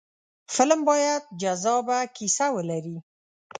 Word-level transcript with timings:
فلم 0.55 0.81
باید 0.89 1.23
جذابه 1.41 1.97
کیسه 2.15 2.45
ولري 2.55 2.97